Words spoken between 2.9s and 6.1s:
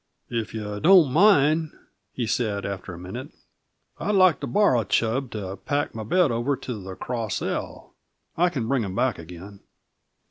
a minute, "I'd like to borrow Chub to pack my